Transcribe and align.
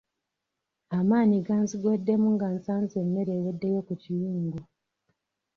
Amaanyi 0.97 1.37
ganzigweddemu 1.47 2.27
nga 2.35 2.47
nsanze 2.55 2.95
emmere 3.03 3.31
eweddeyo 3.39 3.79
ku 3.87 3.93
kiyungu. 4.01 4.59